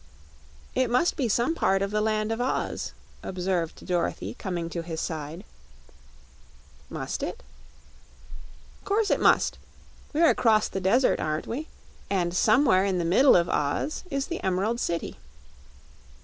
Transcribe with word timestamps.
"It 0.73 0.89
must 0.89 1.15
be 1.15 1.29
some 1.29 1.53
part 1.53 1.83
of 1.83 1.91
the 1.91 2.01
Land 2.01 2.31
of 2.31 2.41
Oz," 2.41 2.93
observed 3.21 3.85
Dorothy, 3.85 4.33
coming 4.33 4.67
to 4.71 4.81
his 4.81 4.99
side. 4.99 5.43
"Must 6.89 7.21
it?" 7.21 7.43
"'Course 8.83 9.11
it 9.11 9.19
must. 9.19 9.59
We're 10.11 10.31
across 10.31 10.67
the 10.69 10.81
desert, 10.81 11.19
aren't 11.19 11.45
we? 11.45 11.67
And 12.09 12.35
somewhere 12.35 12.83
in 12.83 12.97
the 12.97 13.05
middle 13.05 13.35
of 13.35 13.47
Oz 13.47 14.03
is 14.09 14.25
the 14.25 14.43
Emerald 14.43 14.79
City." 14.79 15.19